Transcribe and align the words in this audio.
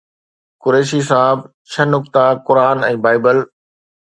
قريشي 0.63 1.01
صاحب 1.09 1.43
ڇهه 1.73 1.85
نقطا 1.91 2.25
قرآن 2.47 2.83
۽ 2.91 2.99
بائبل 3.05 3.47